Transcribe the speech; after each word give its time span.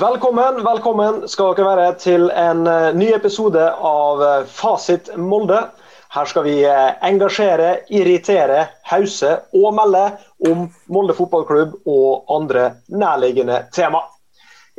Velkommen, 0.00 0.62
velkommen 0.64 1.16
skal 1.28 1.50
dere 1.58 1.72
være 1.76 1.88
til 2.00 2.30
en 2.32 2.62
eh, 2.70 2.86
ny 2.96 3.10
episode 3.12 3.60
av 3.84 4.22
eh, 4.24 4.46
Fasit 4.48 5.10
Molde. 5.20 5.58
Her 6.14 6.30
skal 6.30 6.46
vi 6.46 6.54
eh, 6.64 6.94
engasjere, 7.04 7.82
irritere, 7.92 8.62
hause 8.88 9.34
og 9.52 9.74
melde 9.76 10.06
om 10.48 10.64
Molde 10.88 11.18
fotballklubb 11.18 11.76
og 11.84 12.32
andre 12.32 12.64
nærliggende 12.88 13.66
tema. 13.76 14.00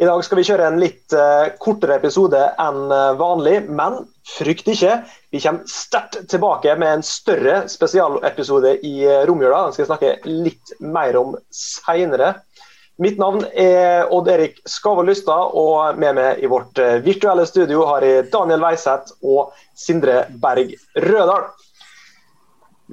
I 0.02 0.10
dag 0.10 0.26
skal 0.26 0.42
vi 0.42 0.48
kjøre 0.48 0.72
en 0.72 0.82
litt 0.82 1.14
kortere 1.62 2.00
episode 2.00 2.40
enn 2.64 2.90
vanlig, 3.20 3.60
men 3.70 4.00
frykt 4.26 4.72
ikke. 4.74 5.04
Vi 5.30 5.44
kommer 5.44 5.70
sterkt 5.70 6.24
tilbake 6.32 6.74
med 6.82 6.96
en 6.96 7.06
større 7.06 7.60
spesialepisode 7.70 8.80
i 8.88 8.96
romjula. 9.30 9.68
Den 9.68 9.76
skal 9.76 9.86
jeg 9.86 9.92
snakke 9.92 10.16
litt 10.48 10.74
mer 10.82 11.20
om 11.22 11.38
seinere. 11.54 12.40
Mitt 13.02 13.18
navn 13.18 13.42
er 13.58 14.12
Odd 14.14 14.28
Erik 14.30 14.60
Skavold 14.70 15.10
Lystad, 15.10 15.56
og 15.58 15.98
med 15.98 16.14
meg 16.20 16.44
i 16.46 16.50
vårt 16.50 16.78
eh, 16.78 17.00
virtuelle 17.02 17.48
studio 17.50 17.88
har 17.90 18.06
jeg 18.06 18.28
Daniel 18.30 18.62
Weiseth 18.62 19.16
og 19.26 19.56
Sindre 19.74 20.28
Berg 20.44 20.76
Rødal. 21.08 21.48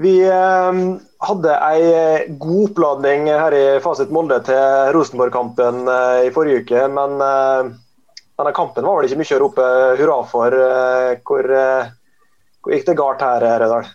Vi 0.00 0.14
eh, 0.24 0.80
hadde 1.28 1.58
ei 1.66 2.32
god 2.40 2.70
oppladning 2.70 3.28
her 3.28 3.58
i 3.58 3.62
Fasit 3.84 4.14
Molde 4.14 4.40
til 4.48 4.94
Rosenborg-kampen 4.96 5.84
eh, 5.92 6.24
i 6.30 6.32
forrige 6.32 6.64
uke, 6.64 6.88
men 6.88 7.20
denne 7.20 8.56
kampen 8.56 8.88
var 8.88 8.96
vel 8.96 9.10
ikke 9.10 9.20
mye 9.20 9.36
å 9.36 9.42
rope 9.44 9.70
hurra 10.00 10.18
for. 10.30 10.60
Hvor, 11.20 11.52
hvor 12.62 12.78
gikk 12.78 12.88
det 12.88 12.96
galt 13.02 13.28
her, 13.28 13.44
Rødal? 13.60 13.92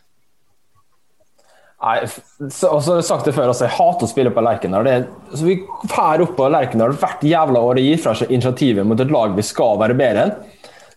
Nei, 1.83 1.97
og 1.99 2.51
så 2.55 2.95
har 2.95 3.01
sagt 3.03 3.25
det 3.27 3.33
før, 3.35 3.49
altså, 3.51 3.65
jeg 3.65 3.75
hater 3.75 4.07
å 4.07 4.11
spille 4.11 4.31
på 4.31 4.43
Lerkendal. 4.45 4.87
Så 5.35 5.43
vi 5.43 5.57
drar 5.91 6.21
opp 6.23 6.37
på 6.37 6.47
Lerkendal 6.51 6.95
hvert 6.99 7.25
jævla 7.27 7.59
år 7.59 7.81
og 7.81 7.87
gir 7.89 7.99
fra 7.99 8.13
seg 8.15 8.31
initiativet 8.31 8.87
mot 8.87 9.01
et 9.03 9.11
lag 9.11 9.35
vi 9.35 9.43
skal 9.43 9.81
være 9.81 9.97
bedre 9.99 10.23
enn. 10.23 10.35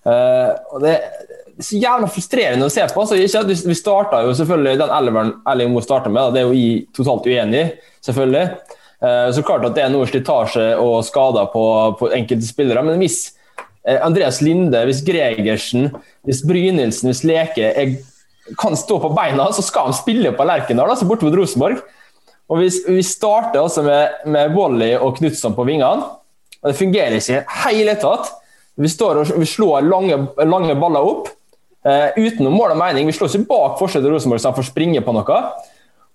Uh, 0.06 0.52
og 0.70 0.84
det 0.84 0.92
er 0.94 1.26
så 1.66 1.80
jævla 1.80 2.06
frustrerende 2.12 2.68
å 2.68 2.70
se 2.70 2.86
på. 2.86 3.02
Altså, 3.02 3.18
ikke, 3.18 3.42
vi 3.66 3.78
starta 3.78 4.22
jo 4.22 4.34
selvfølgelig 4.38 4.78
den 4.84 4.96
elveren 5.00 5.34
Erling 5.50 5.74
Moe 5.74 5.82
starta 5.82 6.12
med, 6.12 6.20
da, 6.22 6.34
det 6.36 6.44
er 6.44 6.50
jo 6.52 6.58
jeg 6.60 6.82
totalt 6.94 7.26
uenig 7.26 7.64
selvfølgelig. 8.06 8.74
Uh, 9.02 9.28
så 9.34 9.42
klart 9.48 9.66
at 9.66 9.74
det 9.74 9.86
er 9.88 9.90
noe 9.90 10.06
slitasje 10.06 10.68
og 10.78 11.00
skader 11.08 11.50
på, 11.50 11.64
på 11.98 12.14
enkelte 12.14 12.46
spillere. 12.46 12.86
Men 12.86 13.02
hvis 13.02 13.24
uh, 13.88 13.98
Andreas 13.98 14.38
Linde, 14.44 14.86
hvis 14.86 15.02
Gregersen, 15.08 15.90
hvis 16.28 16.46
Brynildsen, 16.46 17.10
hvis 17.10 17.26
Leke 17.26 17.74
er 17.74 17.98
kan 18.58 18.76
stå 18.78 18.98
på 19.02 19.12
beina, 19.16 19.48
så 19.52 19.64
skal 19.64 19.90
han 19.90 19.96
spille 19.96 20.32
på 20.36 20.46
Lerkendal, 20.46 20.90
altså 20.92 21.08
borte 21.08 21.26
mot 21.26 21.34
Rosenborg. 21.36 21.80
Og 22.46 22.62
vi, 22.62 22.70
vi 22.88 23.02
starter 23.02 23.60
altså 23.60 23.82
med, 23.82 24.20
med 24.30 24.54
Volley 24.54 24.94
og 24.94 25.16
Knutson 25.18 25.56
på 25.56 25.66
vingene. 25.66 26.06
og 26.62 26.68
Det 26.70 26.78
fungerer 26.78 27.18
ikke 27.18 27.40
i 27.42 27.62
hele 27.64 27.96
tatt. 27.98 28.30
Vi, 28.76 28.90
står 28.92 29.22
og, 29.22 29.32
vi 29.40 29.48
slår 29.48 29.86
lange, 29.88 30.20
lange 30.44 30.76
baller 30.78 31.06
opp 31.08 31.30
eh, 31.86 32.14
uten 32.14 32.44
noe 32.44 32.54
mål 32.54 32.76
og 32.76 32.80
mening. 32.80 33.08
Vi 33.08 33.16
slår 33.16 33.32
ikke 33.32 33.48
bak 33.50 33.80
forsetet 33.80 34.10
Rosenborg 34.12 34.42
så 34.42 34.52
han 34.52 34.58
får 34.58 34.70
springe 34.70 35.02
på 35.02 35.14
noe. 35.16 35.40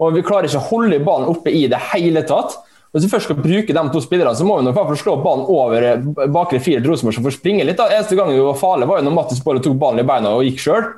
Og 0.01 0.15
vi 0.15 0.23
klarer 0.25 0.47
ikke 0.47 0.61
å 0.61 0.69
holde 0.69 1.01
ballen 1.03 1.29
oppe 1.31 1.53
i 1.53 1.65
det 1.71 1.81
hele 1.91 2.23
tatt. 2.27 2.55
Hvis 2.91 3.05
vi 3.05 3.11
først 3.13 3.29
skal 3.29 3.39
bruke 3.39 3.75
de 3.75 3.83
to 3.91 3.99
spillerne, 4.03 4.35
så 4.35 4.43
må 4.43 4.57
vi 4.59 4.65
nok 4.67 4.79
å 4.81 4.97
slå 4.99 5.17
ballen 5.23 5.47
over 5.51 5.87
eh, 5.89 6.27
bakre 6.31 6.63
fire 6.63 6.79
til 6.79 6.91
Rosenborg, 6.91 7.17
som 7.17 7.27
får 7.27 7.37
springe 7.37 7.67
litt. 7.67 7.79
Da. 7.79 7.91
Eneste 7.91 8.17
gang 8.19 8.31
vi 8.31 8.39
var 8.39 8.59
farlige, 8.59 8.91
var 8.91 8.99
jo 8.99 9.07
når 9.09 9.15
Mattis 9.19 9.43
Bolle 9.43 9.63
tok 9.63 9.77
ballen 9.79 10.03
i 10.03 10.07
beina 10.07 10.35
og 10.37 10.47
gikk 10.47 10.63
sjøl. 10.63 10.91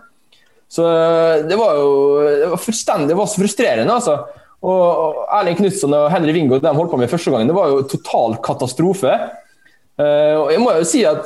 Så 0.73 0.85
eh, 0.89 1.43
det 1.45 1.57
var 1.59 1.77
jo 1.77 1.91
det 2.25 2.49
var 2.55 2.61
fullstendig 2.61 3.11
det 3.11 3.19
var 3.19 3.29
så 3.29 3.43
frustrerende, 3.43 3.99
altså. 3.99 4.17
Og 4.63 5.23
Erling 5.35 5.57
Knutson 5.59 5.94
og 5.97 6.09
Henry 6.13 6.34
Wingo 6.38 6.57
de 6.61 6.72
holdt 6.72 6.94
på 6.94 7.00
med 7.01 7.11
første 7.11 7.34
gangen, 7.34 7.50
det 7.51 7.57
var 7.57 7.72
jo 7.72 7.84
total 7.91 8.38
katastrofe. 8.44 9.12
Uh, 10.00 10.39
og 10.39 10.47
jeg 10.53 10.62
må 10.63 10.72
jo 10.73 10.85
si 10.88 11.01
at 11.06 11.25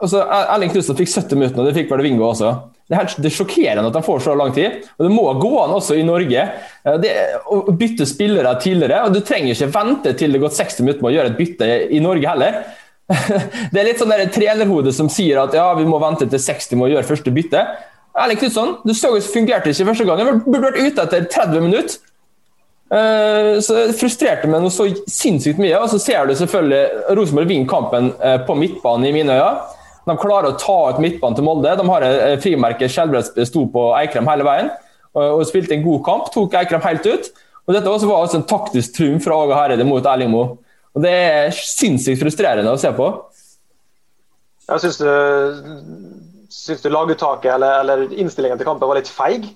altså, 0.00 0.22
Erling 0.24 0.72
Knutson 0.72 0.96
fikk 0.98 1.12
70 1.12 1.36
minutter, 1.36 1.60
og 1.60 1.68
det 1.68 1.76
fikk 1.76 1.92
vel 1.92 2.02
Wingo 2.08 2.24
også. 2.30 2.54
Det 2.90 2.96
er, 2.96 3.12
det 3.20 3.28
er 3.28 3.34
sjokkerende 3.36 3.92
at 3.92 3.98
de 3.98 4.02
får 4.02 4.24
så 4.24 4.32
lang 4.34 4.54
tid. 4.56 4.80
og 4.96 5.04
Det 5.06 5.12
må 5.12 5.26
gå 5.38 5.52
an 5.60 5.76
også 5.76 5.98
i 6.00 6.06
Norge 6.08 6.46
uh, 6.48 6.96
det, 7.04 7.12
å 7.52 7.60
bytte 7.68 8.08
spillere 8.08 8.56
tidligere. 8.64 9.04
og 9.04 9.14
Du 9.14 9.20
trenger 9.20 9.52
ikke 9.52 9.70
vente 9.76 10.16
til 10.16 10.32
det 10.32 10.40
har 10.40 10.48
gått 10.48 10.58
60 10.58 10.86
minutter 10.86 11.04
med 11.04 11.12
å 11.12 11.16
gjøre 11.18 11.34
et 11.34 11.38
bytte 11.44 11.70
i 11.92 12.00
Norge 12.02 12.32
heller. 12.32 12.62
det 13.74 13.76
er 13.76 13.86
litt 13.90 14.00
sånn 14.00 14.16
trenerhode 14.32 14.96
som 14.96 15.12
sier 15.12 15.44
at 15.44 15.54
ja, 15.54 15.68
vi 15.76 15.84
må 15.84 16.00
vente 16.00 16.26
til 16.30 16.40
60 16.40 16.80
med 16.80 16.88
å 16.88 16.92
gjøre 16.94 17.10
første 17.12 17.34
bytte. 17.34 17.68
Erling 18.20 18.38
Knutson, 18.40 18.76
du 18.84 18.92
så 18.96 19.14
jo 19.14 19.24
fungerte 19.24 19.72
ikke 19.72 19.88
første 19.88 20.04
gang. 20.04 20.20
jeg 20.20 20.40
burde 20.44 20.62
vært 20.66 20.80
ute 20.80 21.04
etter 21.06 21.28
30 21.32 21.64
minutter. 21.64 21.98
Uh, 22.90 23.60
så 23.62 23.86
Det 23.86 23.98
frustrerte 24.00 24.48
meg 24.50 24.64
noe 24.64 24.74
så 24.74 24.88
sinnssykt 25.08 25.60
mye. 25.62 25.78
Og 25.78 25.88
så 25.92 26.00
ser 26.02 26.26
du 26.26 26.34
selvfølgelig 26.34 27.14
Rosenborg 27.16 27.48
vinner 27.48 27.70
kampen 27.70 28.10
uh, 28.18 28.38
på 28.46 28.56
midtbanen 28.58 29.06
i 29.08 29.14
mine 29.14 29.36
øyne. 29.38 29.76
De 30.08 30.16
klarer 30.18 30.50
å 30.50 30.58
ta 30.58 30.78
ut 30.90 31.00
midtbanen 31.02 31.38
til 31.38 31.46
Molde. 31.46 31.76
De 31.78 31.86
har 31.86 32.06
et 32.06 32.42
frimerke 32.42 32.88
Skjelbred 32.90 33.44
sto 33.46 33.66
på 33.70 33.90
Eikrem 33.98 34.28
hele 34.30 34.46
veien 34.46 34.70
og, 35.14 35.42
spilte 35.46 35.76
en 35.76 35.84
god 35.84 36.02
kamp. 36.06 36.30
Tok 36.34 36.56
Eikrem 36.58 36.82
helt 36.82 37.06
ut. 37.06 37.30
Og 37.66 37.76
Dette 37.76 37.90
også 37.90 38.08
var 38.08 38.24
også 38.24 38.40
en 38.40 38.48
taktisk 38.48 38.96
triumf 38.96 39.26
fra 39.26 39.36
Aga 39.44 39.58
Hareide 39.58 39.86
mot 39.86 40.06
Erling 40.06 40.32
Moe. 40.32 40.56
Og 40.96 41.04
Det 41.04 41.12
er 41.12 41.54
sinnssykt 41.54 42.22
frustrerende 42.22 42.72
å 42.72 42.80
se 42.80 42.90
på. 42.96 43.10
Jeg 44.70 44.82
synes 44.84 44.98
det 45.02 45.14
Syns 46.50 46.82
du 46.82 46.90
laguttaket 46.90 47.52
eller, 47.54 47.80
eller 47.84 48.06
innstillingen 48.10 48.58
til 48.58 48.66
kampen 48.66 48.90
var 48.90 48.98
litt 48.98 49.10
feig? 49.10 49.46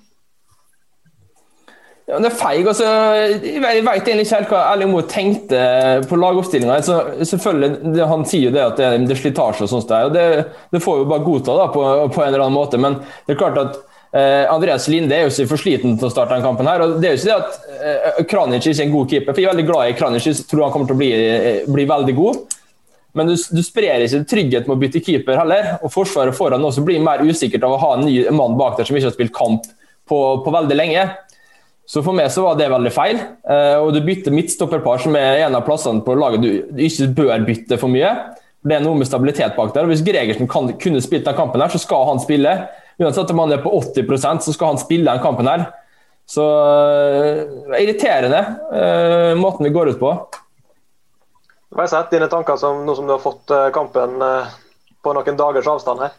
Ja, 2.05 2.19
det 2.21 2.29
er 2.29 2.35
feig. 2.37 2.67
Altså, 2.69 2.85
jeg 3.41 3.61
vet 3.63 3.87
egentlig 4.05 4.27
ikke 4.27 4.37
helt 4.37 4.51
hva 4.53 4.59
Erling 4.69 4.91
Moe 4.93 5.07
tenkte 5.09 5.61
på 6.05 6.19
lagoppstillinga. 6.21 6.77
Altså, 6.77 6.99
selvfølgelig, 7.31 8.05
Han 8.11 8.25
sier 8.29 8.45
jo 8.45 8.53
det 8.53 8.61
at 8.61 8.77
det, 8.77 9.15
er 9.15 9.21
slitasje 9.23 9.65
og 9.65 9.71
sånt. 9.71 9.89
Der, 9.89 10.05
og 10.05 10.13
det, 10.13 10.25
det, 10.69 10.83
får 10.85 11.01
vi 11.01 11.09
bare 11.09 11.25
godta 11.25 11.57
da, 11.57 11.65
på, 11.73 11.81
på, 12.13 12.21
en 12.21 12.29
eller 12.29 12.45
annen 12.45 12.59
måte. 12.59 12.77
Men 12.77 12.99
det 13.25 13.33
er 13.33 13.39
klart 13.39 13.57
at 13.57 13.79
eh, 14.13 14.45
Andreas 14.53 14.85
Linde 14.91 15.17
er 15.17 15.25
jo 15.25 15.33
ikke 15.33 15.49
for 15.55 15.63
sliten 15.65 15.97
til 15.97 16.07
å 16.07 16.13
starte 16.13 16.35
denne 16.35 16.45
kampen. 16.45 16.69
her, 16.69 16.85
og 16.85 16.99
Det 17.01 17.09
er 17.09 17.17
jo 17.17 17.23
ikke 17.23 17.31
det 17.31 17.39
at 17.41 17.81
eh, 17.89 18.21
Kranic 18.29 18.69
ikke 18.69 18.77
er 18.77 18.85
en 18.85 18.97
god 18.99 19.09
keeper. 19.15 19.33
for 19.33 19.41
Jeg 19.41 19.49
er 19.49 19.55
veldig 19.55 19.69
glad 19.71 19.89
i 19.89 19.97
Kranic, 19.97 20.29
jeg 20.29 20.45
tror 20.45 20.67
han 20.67 20.75
kommer 20.75 20.91
til 20.91 20.99
å 20.99 21.01
bli, 21.01 21.11
eh, 21.25 21.65
bli 21.65 21.89
veldig 21.89 22.17
god. 22.21 22.54
Men 23.15 23.31
du, 23.31 23.35
du 23.35 23.61
sprer 23.63 24.03
ikke 24.03 24.25
trygghet 24.27 24.67
med 24.67 24.75
å 24.75 24.81
bytte 24.81 25.01
keeper 25.03 25.39
heller. 25.39 25.75
Og 25.81 25.93
Forsvaret 25.93 26.35
foran 26.35 26.63
også 26.67 26.83
blir 26.85 27.03
mer 27.03 27.23
usikkert 27.23 27.63
av 27.63 27.75
å 27.75 27.81
ha 27.81 27.91
en 27.95 28.07
ny 28.07 28.17
mann 28.35 28.57
bak 28.59 28.75
der 28.77 28.87
som 28.87 28.97
ikke 28.97 29.09
har 29.09 29.15
spilt 29.15 29.35
kamp 29.35 29.69
på, 30.09 30.19
på 30.43 30.53
veldig 30.53 30.77
lenge. 30.77 31.05
Så 31.85 32.01
for 32.01 32.17
meg 32.17 32.31
så 32.33 32.41
var 32.47 32.57
det 32.57 32.71
veldig 32.73 32.91
feil. 32.93 33.19
Eh, 33.21 33.77
og 33.77 33.91
du 33.93 34.01
bytter 34.05 34.33
midtstopperpar, 34.33 35.03
som 35.03 35.15
er 35.19 35.43
en 35.45 35.57
av 35.57 35.65
plassene 35.67 36.01
på 36.05 36.17
laget 36.17 36.41
du, 36.41 36.49
ikke 36.87 37.11
bør 37.19 37.45
bytte 37.45 37.79
for 37.81 37.93
mye. 37.93 38.11
Det 38.65 38.79
er 38.79 38.81
noe 38.81 38.97
med 38.97 39.07
stabilitet 39.07 39.53
bak 39.57 39.73
der. 39.75 39.85
og 39.85 39.93
Hvis 39.93 40.03
Gregersen 40.05 40.49
kan, 40.49 40.71
kunne 40.81 41.03
spilt 41.05 41.27
den 41.27 41.37
kampen, 41.37 41.61
her, 41.61 41.69
så 41.69 41.81
skal 41.81 42.07
han 42.09 42.21
spille. 42.23 42.55
Uansett 42.97 43.31
om 43.31 43.43
han 43.43 43.53
er 43.53 43.61
på 43.61 43.73
80% 43.77 44.47
så 44.47 44.55
skal 44.55 44.73
han 44.73 44.81
spille 44.81 45.11
den 45.11 45.21
kampen. 45.21 45.49
her. 45.51 45.67
Så 46.25 46.41
uh, 46.41 47.75
irriterende 47.77 48.39
uh, 48.73 49.37
måten 49.37 49.67
vi 49.67 49.73
går 49.75 49.93
ut 49.93 49.99
på. 50.01 50.15
Hva 51.75 51.83
har 51.83 51.89
jeg 51.89 51.91
sett 51.91 52.13
dine 52.15 52.27
tanker 52.31 52.55
som 52.55 52.85
nå 52.87 52.93
som 52.95 53.03
du 53.03 53.11
har 53.11 53.19
fått 53.19 53.51
eh, 53.51 53.67
kampen 53.75 54.21
eh, 54.23 54.51
på 55.03 55.11
noen 55.11 55.35
dagers 55.35 55.67
avstand 55.67 56.05
her? 56.05 56.13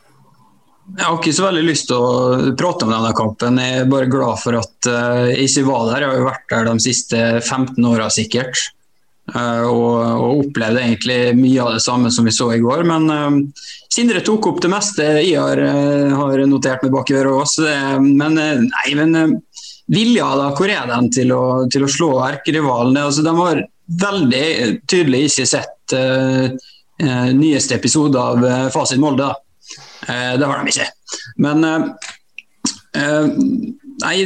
Jeg 0.98 1.02
har 1.06 1.14
ikke 1.16 1.32
så 1.32 1.46
veldig 1.46 1.62
lyst 1.64 1.86
til 1.88 1.96
å 1.96 2.50
prate 2.60 2.84
om 2.84 2.92
denne 2.92 3.12
kampen. 3.16 3.56
Jeg 3.64 3.78
er 3.80 3.88
bare 3.88 4.10
glad 4.12 4.36
for 4.42 4.58
at 4.60 4.88
eh, 4.92 5.30
jeg 5.30 5.46
ikke 5.48 5.62
var 5.70 5.86
der. 5.88 6.04
Jeg 6.04 6.10
har 6.10 6.20
jo 6.20 6.26
vært 6.26 6.44
der 6.52 6.68
de 6.68 6.74
siste 6.84 7.22
15 7.40 7.88
åra 7.88 8.10
sikkert. 8.12 8.66
Og, 9.26 9.96
og 9.98 10.44
opplevde 10.44 10.84
egentlig 10.84 11.32
mye 11.34 11.64
av 11.64 11.72
det 11.74 11.80
samme 11.82 12.12
som 12.14 12.28
vi 12.28 12.34
så 12.36 12.46
i 12.54 12.60
går. 12.62 12.84
Men 12.86 13.08
uh, 13.10 13.64
Sindre 13.90 14.20
tok 14.22 14.46
opp 14.52 14.60
det 14.62 14.70
meste 14.70 15.02
jeg 15.16 15.32
har, 15.34 15.58
har 16.14 16.42
notert 16.46 16.84
meg 16.84 16.92
bak 16.94 17.10
øret 17.10 17.32
òg. 17.32 18.04
Men 18.04 18.38
nei, 18.38 18.92
men 18.94 19.40
vilja 19.90 20.28
da, 20.38 20.52
hvor 20.54 20.70
er 20.70 20.86
den 20.92 21.10
til 21.16 21.34
å, 21.34 21.42
til 21.72 21.88
å 21.88 21.90
slå 21.90 22.12
erkerivalen? 22.28 23.00
Altså, 23.02 23.24
de 23.26 23.34
har 23.40 23.64
veldig 23.86 24.46
tydelig 24.88 25.26
ikke 25.28 25.46
sett 25.48 25.94
uh, 25.96 26.46
uh, 27.02 27.28
nyeste 27.36 27.76
episode 27.78 28.20
av 28.20 28.42
uh, 28.44 28.68
Fasit 28.74 29.00
Molde. 29.02 29.32
det 30.06 30.46
har 30.46 30.60
de 30.62 30.70
ikke. 30.70 30.86
Men 31.42 31.64
Nei, 33.96 34.16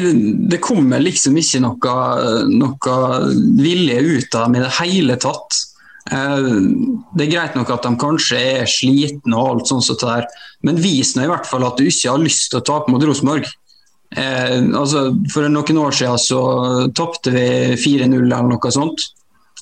det 0.50 0.58
kommer 0.62 1.02
liksom 1.02 1.36
ikke 1.38 1.60
noe, 1.62 1.92
noe 2.50 2.94
vilje 3.62 4.00
ut 4.02 4.34
av 4.34 4.48
dem 4.48 4.56
i 4.58 4.62
det 4.64 4.70
hele 4.80 5.16
tatt. 5.22 5.58
Det 6.10 7.24
er 7.24 7.30
greit 7.30 7.56
nok 7.56 7.70
at 7.70 7.86
de 7.86 7.92
kanskje 8.02 8.40
er 8.58 8.70
slitne 8.70 9.38
og 9.38 9.52
alt 9.52 9.70
sånt, 9.70 9.86
så 9.86 9.96
men 10.66 10.80
vis 10.82 11.14
nå 11.14 11.24
i 11.24 11.30
hvert 11.30 11.48
fall 11.48 11.64
at 11.68 11.78
du 11.78 11.86
ikke 11.86 12.10
har 12.10 12.22
lyst 12.22 12.50
til 12.50 12.60
å 12.60 12.66
tape 12.66 12.92
mot 12.92 13.04
Rosenborg. 13.06 13.46
Eh, 14.16 14.58
altså, 14.74 15.10
for 15.30 15.46
noen 15.46 15.78
år 15.78 15.94
siden 15.94 16.18
så 16.18 16.40
tapte 16.98 17.32
vi 17.34 17.46
4-0 17.78 18.18
eller 18.18 18.50
noe 18.50 18.74
sånt. 18.74 19.06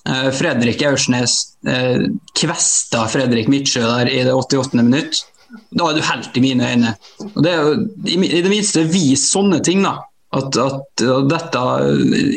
Eh, 0.08 0.31
Fredrik 0.32 0.82
Aursnes 0.82 1.32
eh, 1.69 2.08
kvesta 2.40 3.05
Fredrik 3.12 3.49
Midtsjø 3.49 3.82
der 3.84 4.08
i 4.08 4.22
det 4.25 4.32
88. 4.32 4.81
minutt. 4.81 5.25
Da 5.70 5.88
er 5.88 5.99
du 5.99 6.05
helt 6.05 6.37
i 6.37 6.44
mine 6.44 6.69
øyne. 6.70 6.94
Og 7.34 7.43
det 7.44 7.52
er 7.52 7.58
jo, 7.62 7.75
I 8.08 8.43
det 8.44 8.52
minste 8.52 8.84
vis 8.88 9.28
sånne 9.32 9.60
ting, 9.64 9.82
da. 9.84 9.99
At, 10.32 10.56
at, 10.60 11.05
at 11.05 11.28
dette 11.28 11.64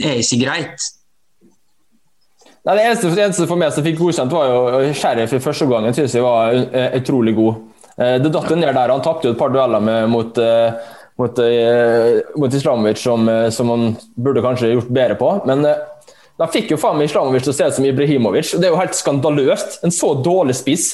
er 0.07 0.19
ikke 0.19 0.41
greit. 0.45 0.87
Nei, 2.61 2.75
det 2.77 2.83
eneste, 2.85 3.11
det 3.11 3.23
eneste, 3.25 3.47
for 3.49 3.59
meg 3.59 3.73
som 3.73 3.83
fikk 3.83 3.99
godkjent, 3.99 4.31
var 4.31 4.47
jo 4.47 4.93
Sheriff 4.95 5.33
i 5.35 5.41
første 5.43 5.67
omgangen. 5.67 5.95
Syns 5.97 6.15
jeg 6.15 6.23
var 6.23 6.55
utrolig 6.99 7.33
god. 7.35 7.63
Det 7.97 8.31
datt 8.31 8.53
ned 8.55 8.69
der. 8.69 8.93
Han 8.93 9.03
tapte 9.03 9.27
jo 9.27 9.33
et 9.33 9.39
par 9.39 9.51
dueller 9.51 9.83
med, 9.83 10.07
mot, 10.11 10.39
mot, 11.19 11.41
mot 12.43 12.55
Islamovic 12.59 13.01
som, 13.01 13.27
som, 13.51 13.73
han 13.73 13.97
burde 14.15 14.45
kanskje 14.45 14.71
gjort 14.75 14.93
bedre 14.93 15.17
på. 15.19 15.33
Men 15.49 15.65
da 16.41 16.47
fikk 16.49 16.73
jo 16.73 16.79
faen 16.81 16.97
meg 16.97 17.11
Islamovic 17.11 17.45
til 17.45 17.53
å 17.53 17.55
se 17.55 17.69
ut 17.69 17.77
som 17.77 17.85
Ibrahimovic. 17.85 18.55
Det 18.57 18.65
er 18.65 18.73
jo 18.73 18.79
helt 18.79 18.97
skandaløst. 18.97 19.79
En 19.85 19.93
så 19.93 20.15
dårlig 20.25 20.55
spiss 20.57 20.87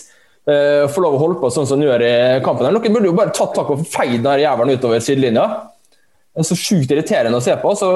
uh, 0.49 0.83
får 0.91 1.03
lov 1.05 1.15
å 1.15 1.21
holde 1.21 1.39
på 1.39 1.51
sånn 1.53 1.69
som 1.69 1.79
han 1.79 1.87
gjør 1.87 2.03
i 2.03 2.13
kampen. 2.43 2.67
Noen 2.67 2.97
burde 2.97 3.07
jo 3.07 3.15
bare 3.15 3.35
tatt 3.35 3.55
tak 3.55 3.71
og 3.71 3.85
feid 3.87 4.19
den 4.25 4.43
jævelen 4.43 4.75
utover 4.75 5.03
sidelinja. 5.03 5.47
Det 6.35 6.43
er 6.43 6.49
så 6.49 6.59
sjukt 6.59 6.91
irriterende 6.91 7.39
å 7.39 7.45
se 7.45 7.55
på. 7.61 7.73
så 7.79 7.91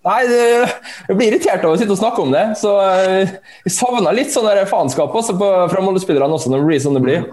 Nei, 0.00 0.20
jeg 0.24 1.12
blir 1.12 1.26
irritert 1.26 1.64
av 1.68 1.74
å 1.74 1.76
sitte 1.76 1.92
og 1.92 2.00
snakke 2.00 2.22
om 2.24 2.30
det. 2.32 2.44
Så 2.60 2.74
uh, 2.76 3.32
jeg 3.64 3.74
savner 3.76 4.16
litt 4.16 4.32
sånn 4.32 4.48
faenskap 4.68 5.16
fra 5.16 5.84
Molde-spillerne 5.84 6.36
også, 6.36 6.52
når 6.52 6.62
det 6.62 6.70
blir 6.70 6.84
sånn 6.84 7.00
det 7.00 7.04
blir. 7.08 7.24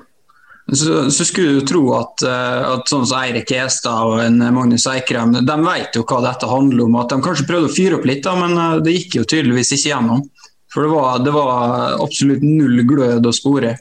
Så, 0.74 1.12
så, 1.12 1.26
skulle 1.26 1.50
du 1.50 1.62
tro 1.62 1.94
at, 1.96 2.22
eh, 2.28 2.64
at 2.74 2.90
sånn 2.92 3.06
som 3.08 3.22
Eirik 3.22 3.54
Estad 3.56 4.04
og 4.04 4.20
en 4.20 4.42
Magnus 4.52 4.84
Eikrem 4.92 5.32
de 5.38 5.56
vet 5.64 5.96
jo 5.96 6.04
hva 6.04 6.20
dette 6.26 6.50
handler 6.50 6.90
om. 6.90 6.98
At 7.00 7.14
de 7.14 7.22
kanskje 7.24 7.48
prøvde 7.48 7.70
å 7.70 7.76
fyre 7.76 8.00
opp 8.00 8.08
litt, 8.08 8.26
da, 8.26 8.34
men 8.36 8.58
eh, 8.60 8.80
det 8.84 8.96
gikk 8.98 9.22
jo 9.22 9.28
tydeligvis 9.32 9.72
ikke 9.78 9.94
gjennom. 9.94 10.26
For 10.74 10.84
det 10.84 10.90
var, 10.92 11.22
det 11.24 11.32
var 11.32 12.02
absolutt 12.04 12.44
null 12.44 12.82
glød 12.90 13.30
å 13.30 13.36
spore. 13.36 13.78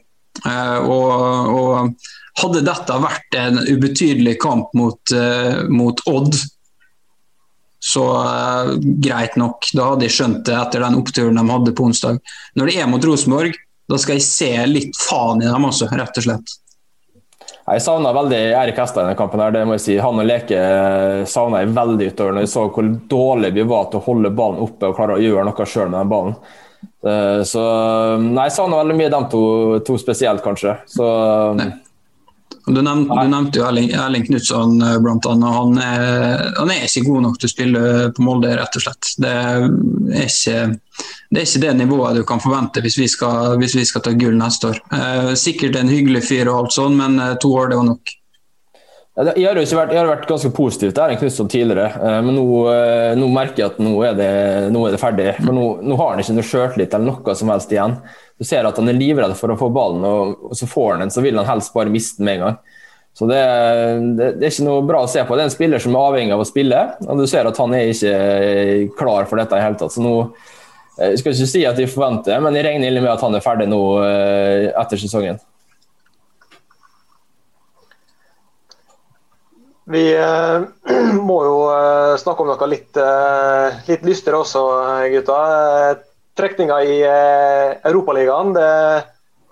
Eh, 0.46 0.76
og, 0.84 1.56
og, 1.56 2.12
hadde 2.36 2.60
dette 2.66 2.98
vært 3.00 3.34
en 3.40 3.62
ubetydelig 3.64 4.34
kamp 4.42 4.74
mot, 4.76 5.12
mot 5.72 6.02
Odd, 6.12 6.34
så 7.80 8.02
greit 9.00 9.38
nok. 9.40 9.70
Da 9.72 9.86
hadde 9.94 10.04
jeg 10.04 10.12
skjønt 10.18 10.42
det 10.44 10.52
etter 10.58 10.84
den 10.84 10.98
oppturen 11.00 11.40
de 11.40 11.46
hadde 11.48 11.72
på 11.72 11.86
onsdag. 11.88 12.20
Når 12.60 12.68
det 12.68 12.76
er 12.76 12.90
mot 12.92 13.08
Rosenborg, 13.08 13.56
da 13.88 13.96
skal 13.96 14.20
jeg 14.20 14.26
se 14.28 14.50
litt 14.68 15.00
faen 15.00 15.40
i 15.40 15.48
dem 15.48 15.64
også, 15.64 15.88
rett 15.96 16.20
og 16.20 16.28
slett. 16.28 16.56
Jeg 17.66 17.82
savna 17.82 18.12
veldig 18.14 18.38
Erik 18.54 18.76
Hestad 18.78 19.02
i 19.02 19.06
denne 19.08 19.18
kampen. 19.18 19.40
her, 19.42 19.50
det 19.50 19.64
må 19.66 19.74
jeg 19.74 19.82
si. 19.82 19.96
Han 19.98 20.20
og 20.22 20.28
Leke 20.28 20.58
eh, 20.58 21.22
savna 21.26 21.64
jeg 21.64 21.72
veldig 21.74 22.12
utover 22.12 22.36
når 22.36 22.44
jeg 22.44 22.52
så 22.52 22.68
hvor 22.70 22.90
dårlig 23.10 23.50
vi 23.56 23.64
var 23.66 23.88
til 23.90 23.98
å 23.98 24.06
holde 24.06 24.30
ballen 24.38 24.62
oppe 24.62 24.92
og 24.92 24.94
klare 24.98 25.16
å 25.16 25.24
gjøre 25.24 25.48
noe 25.48 25.66
sjøl 25.66 25.90
med 25.90 25.98
den 25.98 26.12
ballen. 26.12 26.36
Eh, 27.06 27.40
så 27.48 27.64
nei, 28.22 28.46
jeg 28.46 28.54
savna 28.60 28.78
veldig 28.84 28.98
mye 29.00 29.10
de 29.16 29.20
to, 29.32 29.42
to 29.88 29.98
spesielt, 29.98 30.44
kanskje. 30.46 30.76
Så 30.94 31.08
nei. 31.58 31.72
Du 32.66 32.80
nevnte, 32.82 33.14
du 33.14 33.30
nevnte, 33.30 33.60
jo 33.60 33.66
Erling, 33.68 33.92
Erling 33.94 34.24
Knutson 34.26 34.80
eh, 34.82 34.96
bl.a. 35.02 35.34
Han, 35.58 35.76
han 35.78 36.72
er 36.74 36.88
ikke 36.88 37.06
god 37.06 37.28
nok 37.28 37.38
til 37.38 37.50
å 37.50 37.54
spille 37.54 37.84
på 38.16 38.26
Molde, 38.26 38.56
rett 38.58 38.80
og 38.80 38.86
slett. 38.88 39.12
Det 39.22 39.34
er 39.36 40.26
ikke 40.26 40.58
det, 41.30 41.40
er 41.40 41.46
ikke 41.46 41.62
det 41.64 41.72
nivået 41.80 42.16
du 42.16 42.22
kan 42.26 42.40
forvente 42.42 42.82
hvis 42.84 42.98
vi 43.00 43.08
skal, 43.10 43.56
hvis 43.60 43.74
vi 43.76 43.84
skal 43.88 44.04
ta 44.04 44.14
gull 44.16 44.36
neste 44.38 44.70
år. 44.70 44.80
Eh, 44.94 45.32
sikkert 45.38 45.78
en 45.78 45.90
hyggelig 45.90 46.24
fyr, 46.28 46.50
og 46.50 46.64
alt 46.64 46.76
sånn, 46.76 46.96
men 46.98 47.18
eh, 47.22 47.34
to 47.42 47.50
år 47.56 47.72
det 47.72 47.80
var 47.80 47.88
nok. 47.90 48.15
Jeg 49.16 49.46
har, 49.48 49.56
vært, 49.56 49.92
jeg 49.94 49.96
har 49.96 50.10
vært 50.10 50.26
ganske 50.28 50.50
positiv 50.52 50.90
til 50.90 51.00
Erling 51.00 51.16
Knutson 51.16 51.48
tidligere, 51.48 51.86
eh, 52.04 52.18
men 52.20 52.34
nå, 52.36 52.42
eh, 52.68 53.14
nå, 53.16 53.30
merker 53.32 53.62
jeg 53.62 53.70
at 53.70 53.78
nå 53.80 53.94
er 54.04 54.18
det, 54.18 54.32
nå 54.74 54.82
er 54.84 54.92
det 54.92 55.00
ferdig. 55.00 55.30
For 55.38 55.56
nå, 55.56 55.62
nå, 55.88 55.96
har 55.96 56.10
han 56.12 56.20
ikke 56.20 56.34
noe 56.36 56.44
sjøltillit 56.44 56.96
eller 56.98 57.14
noe 57.14 57.36
som 57.40 57.52
helst 57.54 57.72
igjen. 57.72 57.94
Du 58.36 58.44
ser 58.44 58.68
at 58.68 58.76
han 58.76 58.92
er 58.92 58.98
livredd 58.98 59.32
for 59.38 59.54
å 59.54 59.56
få 59.56 59.70
ballen, 59.72 60.04
og, 60.04 60.52
så 60.60 60.68
får 60.68 60.90
han 60.92 61.06
den, 61.06 61.14
så 61.14 61.24
vil 61.24 61.40
han 61.40 61.48
helst 61.48 61.72
bare 61.72 61.94
miste 61.94 62.20
den 62.20 62.28
med 62.28 62.36
en 62.36 62.44
gang. 62.44 62.60
Så 63.16 63.30
det, 63.30 63.40
det, 64.20 64.30
det, 64.36 64.44
er 64.44 64.52
ikke 64.52 64.68
noe 64.68 64.84
bra 64.84 65.00
å 65.06 65.08
se 65.08 65.24
på. 65.24 65.32
Det 65.32 65.46
er 65.46 65.48
en 65.48 65.56
spiller 65.56 65.80
som 65.80 65.96
er 65.96 66.10
avhengig 66.10 66.36
av 66.36 66.44
å 66.44 66.50
spille, 66.52 66.84
og 67.08 67.16
du 67.16 67.24
ser 67.32 67.48
at 67.48 67.64
han 67.64 67.72
er 67.72 67.94
ikke 67.94 68.92
klar 69.00 69.24
for 69.30 69.40
dette 69.40 69.56
i 69.56 69.64
hele 69.64 69.80
tatt. 69.80 69.96
Så 69.96 70.04
nå, 70.04 70.16
jeg 71.00 71.22
skal 71.22 71.32
ikke 71.32 71.52
si 71.56 71.64
at 71.64 71.80
de 71.80 71.88
forventer, 71.88 72.36
men 72.44 72.60
jeg 72.60 72.68
regner 72.68 73.00
med 73.00 73.14
at 73.16 73.24
han 73.24 73.40
er 73.40 73.48
ferdig 73.48 73.72
nå 73.72 73.80
eh, 74.04 74.74
etter 74.76 75.00
sesongen. 75.00 75.40
Vi 79.86 80.16
eh, 80.16 80.60
må 81.28 81.40
jo 81.46 81.58
eh, 81.70 82.16
snakke 82.18 82.42
om 82.42 82.50
noe 82.50 82.70
litt, 82.70 82.96
eh, 82.98 83.82
litt 83.86 84.06
lystere 84.06 84.40
også, 84.42 84.62
gutta. 85.12 85.36
Trekninga 86.36 86.80
i 86.84 86.96
Europaligaen. 87.06 88.50
Det, 88.52 88.70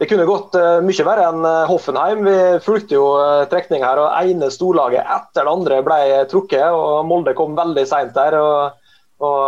det 0.03 0.09
kunne 0.11 0.27
gått 0.29 0.59
mye 0.85 1.07
verre 1.07 1.31
enn 1.31 1.47
Hoffenheim. 1.71 2.27
Vi 2.27 2.35
fulgte 2.67 2.99
jo 2.99 3.07
trekninga 3.49 3.89
her, 3.89 4.03
og 4.03 4.19
ene 4.19 4.51
storlaget 4.53 5.01
etter 5.01 5.47
det 5.47 5.55
andre 5.55 5.79
ble 5.87 6.01
trukket. 6.29 6.67
og 6.77 7.07
Molde 7.09 7.33
kom 7.39 7.57
veldig 7.57 7.87
seint 7.89 8.13
der 8.13 8.37
og, 8.37 8.77
og, 9.25 9.41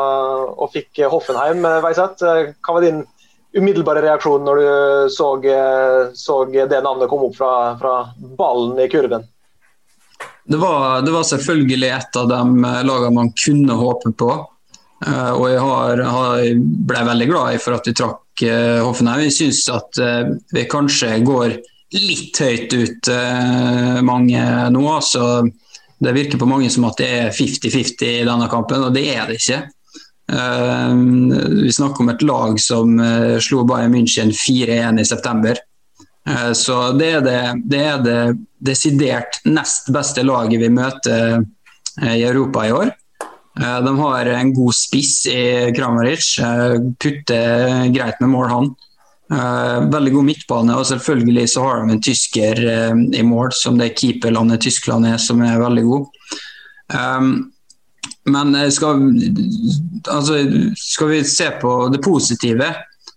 og, 0.55 0.65
fikk 0.73 1.03
Hoffenheim, 1.12 1.61
Veiseth. 1.85 2.25
Hva 2.25 2.79
var 2.79 2.87
din 2.87 3.05
umiddelbare 3.53 4.06
reaksjon 4.06 4.49
når 4.49 4.62
du 4.62 5.12
så, 5.12 5.35
så 6.17 6.43
det 6.56 6.73
navnet 6.73 7.12
komme 7.12 7.29
opp 7.29 7.37
fra, 7.37 7.53
fra 7.77 7.99
ballen 8.41 8.81
i 8.81 8.88
kurven? 8.88 9.29
Det 10.49 10.57
var, 10.57 11.03
det 11.03 11.11
var, 11.11 11.23
selvfølgelig 11.23 11.89
et 11.91 12.17
av 12.17 12.29
de 12.31 12.43
eh, 12.65 12.83
lagene 12.87 13.15
man 13.19 13.33
kunne 13.45 13.79
håpe 13.79 14.13
på. 14.15 14.35
Uh, 14.97 15.33
og 15.37 15.43
jeg 15.51 15.61
har, 15.61 16.01
har, 16.09 16.45
ble 16.89 17.01
veldig 17.05 17.27
glad 17.29 17.59
for 17.61 17.77
at 17.77 17.85
vi 17.85 17.93
trakk 17.99 18.45
uh, 18.47 18.81
Hoffenheim. 18.87 19.27
Jeg 19.27 19.35
syns 19.37 19.67
at 19.69 20.01
vi 20.55 20.65
kanskje 20.71 21.19
går 21.27 21.59
litt 21.97 22.39
høyt 22.43 22.73
ut 22.75 23.11
mange 24.05 24.41
nå. 24.75 24.83
Altså, 24.91 25.45
det 26.03 26.15
virker 26.17 26.41
på 26.41 26.49
mange 26.49 26.71
som 26.73 26.87
at 26.89 26.99
det 27.01 27.11
er 27.21 27.35
50-50 27.35 28.09
i 28.09 28.25
denne 28.27 28.49
kampen, 28.53 28.89
og 28.89 28.95
det 28.97 29.05
er 29.15 29.31
det 29.31 29.39
ikke. 29.39 29.61
vi 31.63 31.73
snakker 31.73 32.03
om 32.03 32.11
et 32.11 32.25
lag 32.27 32.59
som 32.61 32.99
slo 33.41 33.63
Bayern 33.71 33.95
München 33.95 34.35
4-1 34.35 35.01
i 35.01 35.07
september. 35.07 35.63
Eh, 36.28 36.52
så 36.52 36.93
det 36.93 37.11
er 37.19 37.25
det, 37.25 37.40
det 37.70 37.82
er 37.82 38.05
det, 38.05 38.20
desidert 38.67 39.40
nest 39.46 39.90
beste 39.94 40.25
laget 40.26 40.61
vi 40.62 40.70
møter 40.73 41.37
eh, 42.02 42.17
i 42.17 42.25
Europa 42.26 42.67
i 42.67 42.73
år. 42.75 42.90
Eh, 43.61 43.78
de 43.87 43.93
har 44.00 44.32
en 44.32 44.55
god 44.56 44.75
spiss 44.75 45.26
i 45.31 45.73
Kramaric. 45.76 46.34
Putter 47.02 47.87
greit 47.94 48.20
med 48.20 48.32
mål, 48.34 48.50
han. 48.52 48.75
Veldig 49.26 50.12
god 50.14 50.23
midtbane, 50.23 50.75
og 50.78 50.87
selvfølgelig 50.87 51.49
så 51.50 51.62
har 51.64 51.81
de 51.81 51.94
en 51.96 52.02
tysker 52.06 52.61
i 53.19 53.25
mål, 53.26 53.49
som 53.58 53.75
det 53.75 53.96
keeperlandet 53.99 54.62
Tyskland 54.62 55.09
er, 55.09 55.16
som 55.18 55.42
er 55.42 55.59
veldig 55.59 55.83
god. 55.83 56.04
Men 58.30 58.54
skal, 58.71 59.02
altså, 60.14 60.38
skal 60.78 61.11
vi 61.11 61.18
se 61.26 61.50
på 61.59 61.73
det 61.90 62.04
positive, 62.06 62.71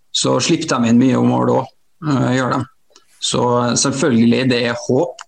så 0.10 0.34
slipper 0.42 0.82
de 0.82 0.90
inn 0.90 1.04
mye 1.04 1.22
mål 1.30 1.54
òg. 1.60 1.70
Gjør 2.10 2.58
de. 2.58 2.64
Så 3.20 3.44
selvfølgelig, 3.80 4.46
det 4.52 4.62
er 4.70 4.80
håp. 4.88 5.26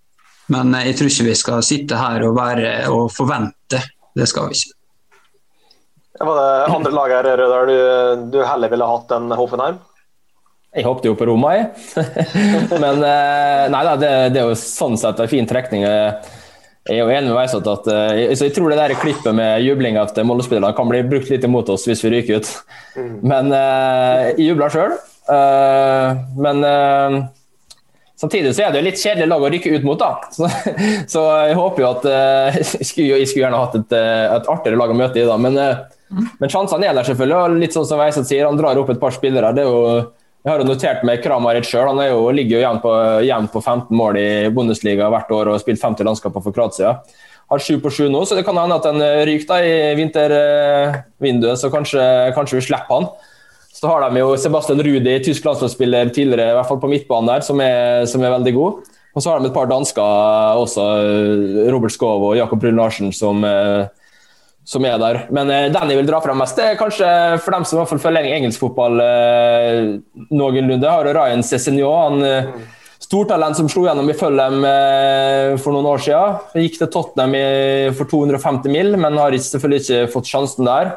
Men 0.52 0.74
jeg 0.84 0.98
tror 1.00 1.12
ikke 1.12 1.30
vi 1.30 1.40
skal 1.40 1.64
sitte 1.64 2.00
her 2.00 2.24
og, 2.28 2.36
være, 2.36 2.74
og 2.92 3.12
forvente. 3.14 3.80
Det 4.18 4.28
skal 4.28 4.50
vi 4.50 4.60
ikke. 4.60 4.78
Var 6.22 6.38
det 6.38 6.74
andre 6.76 6.92
lag 6.94 7.14
her 7.16 7.30
Rødal, 7.40 7.72
du, 7.72 8.28
du 8.36 8.44
heller 8.46 8.70
ville 8.70 8.90
hatt 8.90 9.14
enn 9.16 9.32
Hoffenheim? 9.34 9.80
Jeg 10.72 10.86
håpte 10.86 11.10
jo 11.10 11.16
på 11.20 11.26
Roma, 11.28 11.56
jeg. 11.58 11.72
Men 12.84 13.02
eh, 13.04 13.64
nei 13.74 13.82
da, 13.88 13.96
det, 14.00 14.12
det, 14.36 14.44
er 14.44 14.52
jo 14.52 14.60
sånn 14.60 14.96
sett 15.00 15.20
en 15.20 15.32
fin 15.32 15.48
trekning. 15.50 15.84
Jeg 15.84 16.94
er 16.94 17.02
jo 17.02 17.10
enig 17.12 17.32
med 17.32 17.38
Veisot 17.40 17.68
at 17.68 17.90
så 17.90 18.48
jeg 18.48 18.54
tror 18.56 18.72
det 18.72 18.80
der 18.80 18.96
klippet 19.00 19.36
med 19.38 19.66
jubling 19.66 20.00
etter 20.02 20.26
Molde-spillerne 20.28 20.76
kan 20.78 20.90
bli 20.90 21.04
brukt 21.10 21.30
litt 21.32 21.44
imot 21.48 21.70
oss 21.74 21.88
hvis 21.90 22.04
vi 22.06 22.14
ryker 22.16 22.40
ut. 22.40 22.54
Mm. 22.96 23.12
Men 23.34 23.52
eh, 23.58 24.32
jeg 24.32 24.52
jubler 24.52 24.74
sjøl. 24.74 24.98
Men 26.42 26.66
Samtidig 28.22 28.52
så 28.54 28.68
er 28.68 28.74
det 28.74 28.82
jo 28.82 28.86
litt 28.86 29.02
kjedelig 29.02 29.30
lag 29.32 29.42
å 29.42 29.50
rykke 29.50 29.72
ut 29.74 29.86
mot, 29.88 29.98
da. 29.98 30.30
Så, 30.30 30.46
så 31.10 31.24
jeg 31.48 31.58
håper 31.58 31.82
jo 31.82 31.90
at 31.90 32.06
uh, 32.06 32.58
jeg, 32.60 32.86
skulle, 32.86 33.18
jeg 33.18 33.30
skulle 33.32 33.48
gjerne 33.48 33.62
hatt 33.64 33.78
et, 33.80 33.96
eh, 33.98 34.26
et 34.38 34.50
artigere 34.52 34.78
lag 34.78 34.94
å 34.94 34.98
møte 34.98 35.18
i, 35.18 35.26
da. 35.26 35.38
Men, 35.42 35.58
uh, 35.58 36.28
men 36.38 36.52
sjansene 36.52 36.86
er 36.86 36.98
der 36.98 37.08
selvfølgelig. 37.08 37.38
og 37.40 37.62
litt 37.64 37.78
sånn 37.78 37.88
som 37.90 38.02
Veiseth 38.02 38.30
sier, 38.30 38.46
Han 38.46 38.60
drar 38.60 38.78
opp 38.78 38.92
et 38.94 39.02
par 39.02 39.16
spillere. 39.16 39.54
det 39.58 39.66
er 39.66 39.72
jo 39.72 40.12
jeg 40.42 40.50
har 40.50 40.62
jo 40.64 40.66
notert 40.66 41.04
meg 41.06 41.20
Kramaric 41.22 41.68
sjøl. 41.70 41.86
Han 41.86 42.02
jo, 42.02 42.22
ligger 42.34 42.56
jo 42.56 42.62
igjen 42.62 42.80
på, 42.82 42.94
på 43.54 43.62
15 43.62 43.94
mål 43.94 44.18
i 44.18 44.30
Bundesliga 44.50 45.10
hvert 45.14 45.30
år 45.38 45.52
og 45.52 45.54
har 45.54 45.62
spilt 45.62 45.82
50 45.84 46.08
landskaper 46.08 46.42
for 46.42 46.56
Kroatia. 46.56 46.96
Har 47.52 47.62
7 47.62 47.76
på 47.84 47.92
7 47.94 48.08
nå, 48.10 48.24
så 48.26 48.38
det 48.38 48.46
kan 48.48 48.58
hende 48.58 48.80
at 48.80 48.88
han 48.90 49.06
ryker 49.30 49.52
da 49.52 49.60
i 49.62 49.76
vintervinduet. 50.00 51.62
Så 51.62 51.70
kanskje, 51.70 52.02
kanskje 52.34 52.58
vi 52.58 52.66
slipper 52.72 52.98
han. 52.98 53.12
Så 53.82 53.90
har 53.90 54.04
de 54.06 54.22
jo 54.22 54.36
Sebastian 54.38 54.82
Rudi, 54.86 55.14
tysk 55.26 55.46
landslagsspiller 55.48 56.12
tidligere, 56.14 56.52
i 56.52 56.58
hvert 56.60 56.70
fall 56.70 56.78
på 56.84 56.90
midtbanen 56.92 57.32
der, 57.32 57.46
som 57.46 57.62
er, 57.66 58.04
som 58.06 58.22
er 58.22 58.36
veldig 58.36 58.52
god. 58.54 58.92
Og 59.12 59.24
så 59.24 59.32
har 59.32 59.42
de 59.42 59.50
et 59.50 59.56
par 59.56 59.72
dansker 59.72 60.60
også, 60.62 60.84
Robert 61.74 61.96
Skov 61.96 62.28
og 62.30 62.36
Jakob 62.38 62.62
Brun 62.62 62.78
Larsen, 62.78 63.10
som, 63.12 63.42
eh, 63.44 63.90
som, 64.64 64.86
er 64.86 65.02
der. 65.02 65.24
Men 65.34 65.50
eh, 65.50 65.72
den 65.74 65.96
jeg 65.96 65.98
vil 65.98 66.12
dra 66.12 66.22
frem 66.22 66.38
mest, 66.38 66.62
det 66.62 66.68
er 66.68 66.78
kanskje 66.78 67.10
for 67.42 67.58
dem 67.58 67.66
som 67.66 67.80
i 67.80 67.82
hvert 67.82 67.92
fall 67.96 68.04
følger 68.06 68.30
engelsk 68.38 68.62
fotball 68.68 69.02
eh, 69.02 69.82
noenlunde, 70.30 70.86
har 70.86 71.10
Ryan 71.18 71.42
Cézinho. 71.42 71.90
Han 72.06 72.62
stortalent 73.02 73.58
som 73.58 73.68
slo 73.68 73.88
gjennom 73.90 74.14
i 74.14 74.16
Fulham 74.16 74.62
for 75.60 75.74
noen 75.74 75.90
år 75.90 76.06
siden. 76.06 76.38
Gikk 76.68 76.78
til 76.78 76.94
Tottenham 76.94 77.98
for 77.98 78.14
250 78.14 78.72
mill., 78.72 78.94
men 78.94 79.18
har 79.20 79.34
selvfølgelig 79.34 79.84
ikke 79.84 80.12
fått 80.14 80.30
sjansen 80.30 80.70
der. 80.70 80.94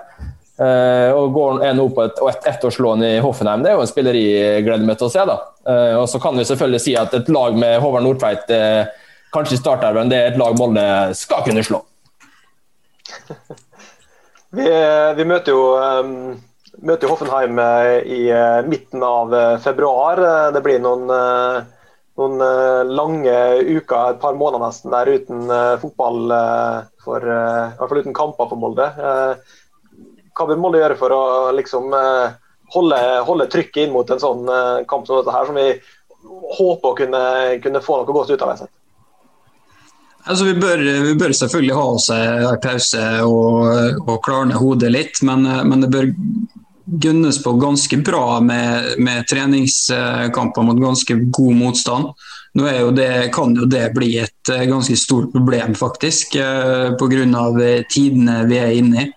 Uh, 0.55 1.11
og 1.19 1.33
går, 1.35 1.57
er 1.67 1.73
nå 1.75 1.89
på 1.91 2.05
et, 2.05 2.21
et 2.31 2.45
ettårslån 2.53 3.03
i 3.03 3.15
Hoffenheim. 3.25 3.65
Det 3.65 3.73
er 3.73 3.75
jo 3.75 3.83
en 3.83 3.91
spiller 3.91 4.15
jeg 4.15 4.63
gleder 4.63 4.87
meg 4.87 5.01
til 5.01 5.09
å 5.09 5.11
se. 5.11 5.25
da. 5.27 5.35
Uh, 5.67 5.95
og 5.99 6.07
Så 6.11 6.21
kan 6.23 6.39
vi 6.39 6.47
selvfølgelig 6.47 6.83
si 6.85 6.95
at 6.99 7.15
et 7.17 7.31
lag 7.35 7.59
med 7.59 7.81
Håvard 7.83 8.07
Nordtveit 8.07 8.53
uh, 8.55 8.85
kanskje 9.35 9.59
i 9.59 9.75
men 9.97 10.13
det 10.13 10.21
er 10.21 10.31
et 10.31 10.39
lag 10.39 10.55
Molde 10.59 10.85
skal 11.19 11.43
kunne 11.43 11.65
slå. 11.67 11.81
vi, 14.59 14.69
vi, 15.19 15.27
møter 15.27 15.51
jo 15.51 15.65
um, 15.75 16.37
møter 16.87 17.11
Hoffenheim 17.11 17.59
i 18.07 18.31
midten 18.71 19.03
av 19.03 19.35
februar. 19.65 20.23
Det 20.55 20.63
blir 20.63 20.79
noen, 20.79 21.11
noen 22.15 22.47
lange 22.95 23.37
uker, 23.75 24.15
et 24.15 24.23
par 24.23 24.39
måneder 24.39 24.69
nesten, 24.69 24.95
der 24.95 25.11
uten 25.19 25.51
fotball, 25.83 26.31
for, 27.03 27.27
i 27.27 27.75
hvert 27.75 27.91
fall 27.91 28.03
uten 28.07 28.15
kamper 28.15 28.51
for 28.55 28.63
Molde. 28.63 28.87
Uh, 29.03 29.63
hva 30.35 30.47
vi 30.51 30.57
må 30.59 30.73
gjøre 30.75 30.97
for 30.99 31.15
å 31.15 31.25
liksom, 31.55 31.93
eh, 31.95 32.39
holde, 32.75 33.01
holde, 33.29 33.51
trykket 33.53 33.85
inn 33.85 33.93
mot 33.95 34.09
en 34.11 34.23
sånn 34.23 34.49
eh, 34.51 34.87
kamp 34.91 35.07
som 35.07 35.21
dette 35.21 35.35
her, 35.35 35.47
som 35.47 35.59
vi 35.59 35.69
håper 36.59 36.91
å 36.91 36.97
kunne, 36.99 37.23
kunne 37.63 37.85
få 37.85 38.01
noe 38.01 38.17
godt 38.17 38.35
ut 38.35 38.43
av? 38.43 38.57
Sett. 38.59 38.73
Altså, 40.25 40.47
vi, 40.49 40.57
bør, 40.57 40.81
vi 41.05 41.15
bør 41.21 41.35
selvfølgelig 41.37 41.77
ha 41.77 41.87
oss 41.99 42.11
en 42.15 42.61
pause 42.65 43.07
og, 43.29 44.05
og 44.07 44.21
klarne 44.25 44.57
hodet 44.57 44.91
litt, 44.95 45.21
men, 45.27 45.45
men, 45.69 45.85
det 45.85 45.91
bør 45.93 46.09
gunnes 46.85 47.39
på 47.45 47.53
ganske 47.61 47.99
bra 48.05 48.39
med, 48.45 48.95
med, 49.05 49.27
treningskamper 49.29 50.65
mot 50.65 50.81
ganske 50.81 51.19
god 51.29 51.59
motstand. 51.61 52.15
Nå 52.55 52.71
jo 52.71 52.91
det, 52.95 53.11
kan 53.35 53.53
jo 53.59 53.67
det 53.69 53.89
bli 53.97 54.15
et 54.23 54.51
eh, 54.53 54.65
ganske 54.71 54.97
stort 54.97 55.33
problem, 55.35 55.75
faktisk, 55.77 56.39
pga. 56.39 57.69
tidene 57.93 58.41
vi 58.49 58.61
er 58.63 58.75
inne 58.81 59.05
i. 59.05 59.13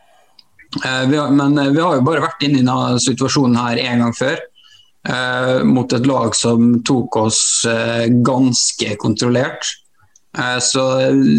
Eh, 0.84 1.18
har, 1.20 1.32
men 1.32 1.58
eh, 1.58 1.72
vi 1.74 1.82
har 1.82 1.98
jo 1.98 2.06
bare 2.06 2.24
vært 2.24 2.44
inne 2.46 2.62
i 2.62 2.66
denne 2.66 3.02
situasjonen 3.02 3.58
her 3.60 3.82
en 3.86 4.06
gang 4.06 4.16
før. 4.16 4.40
Eh, 5.08 5.64
mot 5.64 5.94
et 5.94 6.08
lag 6.10 6.36
som 6.36 6.80
tok 6.86 7.20
oss 7.22 7.42
eh, 7.70 8.08
ganske 8.26 8.96
kontrollert. 9.02 9.70
Eh, 10.38 10.58
så 10.64 10.84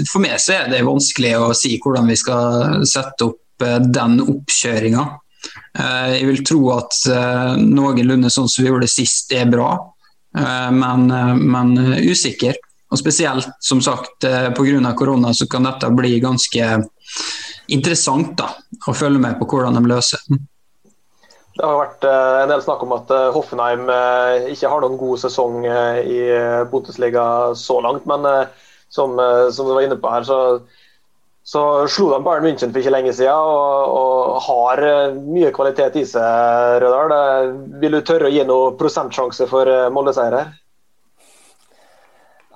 for 0.09 0.25
meg 0.25 0.39
så 0.43 0.57
er 0.61 0.73
det 0.73 0.87
vanskelig 0.87 1.35
å 1.39 1.53
si 1.57 1.77
hvordan 1.83 2.09
vi 2.09 2.17
skal 2.19 2.87
sette 2.89 3.29
opp 3.29 3.67
eh, 3.67 3.81
den 3.85 4.21
oppkjøringa. 4.25 5.09
jeg 5.79 6.27
vil 6.27 6.41
tro 6.45 6.59
at 6.75 6.97
noenlunde 7.61 8.31
sånn 8.33 8.49
som 8.51 8.65
vi 8.65 8.71
gjorde 8.71 8.89
sist, 8.91 9.31
er 9.33 9.47
bra, 9.47 9.69
men, 10.75 11.05
men 11.39 11.77
usikker. 12.03 12.57
Og 12.91 12.99
spesielt, 12.99 13.49
som 13.61 13.81
sagt, 13.85 14.25
eh, 14.25 14.51
pga. 14.51 14.95
korona 14.95 15.35
så 15.35 15.47
kan 15.47 15.63
dette 15.63 15.91
bli 15.91 16.21
ganske 16.21 16.83
interessant 17.75 18.35
da, 18.39 18.53
å 18.89 18.95
følge 18.97 19.21
med 19.23 19.39
på 19.41 19.49
hvordan 19.51 19.79
de 19.79 19.91
løser. 19.91 20.23
den. 20.29 20.43
Det 21.59 21.67
har 21.67 21.79
vært 21.81 22.05
eh, 22.07 22.41
en 22.45 22.53
del 22.53 22.63
snakk 22.63 22.85
om 22.87 22.95
at 22.95 23.11
eh, 23.15 23.31
Hoffenheim 23.35 23.89
ikke 24.53 24.71
har 24.71 24.85
noen 24.85 24.99
god 25.01 25.23
sesong 25.25 25.65
i 25.67 26.21
Bundesliga 26.71 27.25
så 27.59 27.81
langt. 27.85 28.07
Men 28.09 28.27
som, 28.89 29.19
som 29.53 29.67
du 29.69 29.75
var 29.75 29.85
inne 29.85 29.99
på 30.01 30.13
her, 30.13 30.25
så, 30.25 30.39
så 31.45 31.65
slo 31.91 32.13
de 32.15 32.23
Bayern 32.25 32.47
München 32.47 32.71
for 32.73 32.81
ikke 32.81 32.95
lenge 32.95 33.13
siden 33.17 33.35
og, 33.35 33.99
og 33.99 34.39
har 34.47 34.85
mye 35.19 35.51
kvalitet 35.57 35.99
i 36.01 36.07
seg, 36.09 36.79
Rødahl. 36.85 37.53
Vil 37.83 37.99
du 37.99 38.01
tørre 38.07 38.31
å 38.31 38.33
gi 38.33 38.47
noe 38.49 38.73
prosentsjanse 38.81 39.51
for 39.51 39.69
Molde-seier 39.93 40.39
her? 40.41 40.57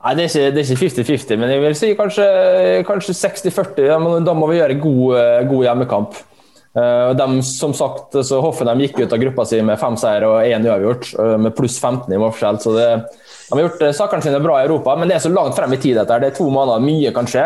Nei, 0.03 0.17
Det 0.19 0.25
er 0.35 0.59
ikke 0.59 0.81
50-50, 0.81 1.39
men 1.39 1.51
jeg 1.53 1.63
vil 1.63 1.79
si 1.79 1.93
kanskje, 1.95 2.27
kanskje 2.89 3.15
60-40. 3.15 3.87
Ja, 3.87 3.99
da 4.27 4.35
må 4.35 4.49
vi 4.51 4.59
gjøre 4.59 4.81
god, 4.83 5.17
eh, 5.19 5.43
god 5.47 5.67
hjemmekamp. 5.69 6.21
Uh, 6.73 7.13
de, 7.13 7.43
som 7.45 7.75
sagt, 7.77 8.17
så 8.25 8.39
Hoffenheim 8.41 8.81
gikk 8.81 9.03
ut 9.03 9.13
av 9.13 9.21
gruppa 9.21 9.45
si 9.45 9.59
med 9.61 9.77
fem 9.77 9.93
seier 10.01 10.25
og 10.25 10.39
én 10.41 10.65
uavgjort, 10.65 11.11
uh, 11.19 11.35
med 11.37 11.53
pluss 11.53 11.77
15 11.77 12.09
i 12.09 12.17
målforskjell. 12.17 12.59
Så 12.65 12.73
det, 12.73 12.87
de 13.51 13.59
har 13.59 13.67
gjort 13.67 13.85
sakene 13.99 14.25
sine 14.25 14.41
bra 14.41 14.57
i 14.57 14.65
Europa, 14.65 14.97
men 14.97 15.13
det 15.13 15.19
er 15.19 15.27
så 15.27 15.31
langt 15.31 15.55
frem 15.59 15.77
i 15.77 15.79
tid. 15.83 15.99
dette. 16.01 16.19
Det 16.19 16.31
er 16.33 16.39
to 16.39 16.49
måneder, 16.49 16.81
mye 16.81 17.13
kan 17.13 17.29
skje. 17.29 17.45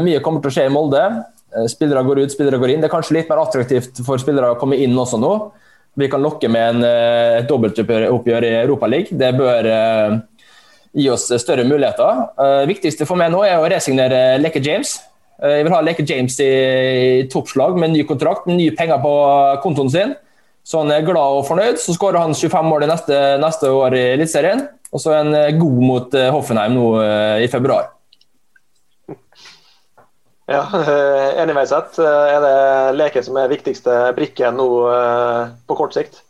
mye 0.00 0.22
kommer 0.22 0.40
til 0.40 0.52
å 0.52 0.54
skje 0.54 0.68
i 0.68 0.72
Molde. 0.72 1.02
spillere 1.66 2.06
går 2.06 2.22
ut, 2.22 2.32
spillere 2.32 2.62
går 2.62 2.70
inn. 2.70 2.80
Det 2.80 2.86
er 2.86 2.94
kanskje 2.94 3.18
litt 3.18 3.28
mer 3.28 3.42
attraktivt 3.42 3.98
for 4.06 4.22
spillere 4.22 4.54
å 4.54 4.60
komme 4.60 4.78
inn 4.78 4.94
også 4.94 5.18
nå. 5.18 5.34
Vi 5.98 6.08
kan 6.08 6.22
lokke 6.22 6.48
med 6.48 6.76
en, 6.76 6.84
et 7.42 7.50
dobbeltoppgjør 7.50 8.46
i 8.46 8.54
Europaligaen. 8.62 9.18
Det 9.18 9.34
bør 9.34 9.72
gi 10.96 11.10
oss 11.10 11.28
større 11.42 11.66
muligheter. 11.66 12.24
Uh, 12.38 12.64
viktigste 12.70 13.06
for 13.08 13.20
meg 13.20 13.32
nå 13.32 13.44
er 13.46 13.60
å 13.60 13.68
resignere 13.70 14.40
Leke 14.40 14.62
James. 14.64 14.96
Uh, 15.40 15.60
jeg 15.60 15.66
vil 15.66 15.74
ha 15.74 15.82
Leke 15.84 16.06
James 16.06 16.36
i, 16.42 16.50
toppslag 17.32 17.78
med 17.80 17.94
ny 17.94 18.04
kontrakt, 18.08 18.48
med 18.50 18.58
nye 18.60 18.74
penger 18.76 19.00
på 19.02 19.14
kontoen 19.64 19.92
sin. 19.92 20.16
Så 20.66 20.82
han 20.82 20.92
er 20.92 21.06
glad 21.06 21.40
og 21.40 21.46
fornøyd. 21.48 21.80
Så 21.80 21.94
skårer 21.96 22.20
han 22.22 22.36
25 22.36 22.68
mål 22.68 22.84
neste, 22.90 23.16
neste 23.42 23.70
år 23.72 23.96
i 23.96 24.04
Eliteserien. 24.16 24.66
Og 24.90 25.00
så 25.02 25.14
han 25.14 25.32
eh, 25.34 25.54
god 25.56 25.82
mot 25.86 26.14
Hoffenheim 26.34 26.74
nå 26.74 26.84
i 27.40 27.46
februar. 27.50 27.92
Ja, 30.50 30.64
enig 31.40 31.54
med 31.56 31.70
seg. 31.70 31.94
Er 32.02 32.42
det 32.44 32.54
Leke 32.98 33.22
som 33.24 33.38
er 33.40 33.50
viktigste 33.50 33.96
brikken 34.18 34.58
nå 34.58 34.68
på 35.66 35.78
kort 35.78 35.96
sikt? 35.96 36.20